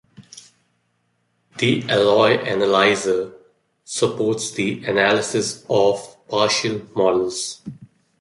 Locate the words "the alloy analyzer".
1.59-3.33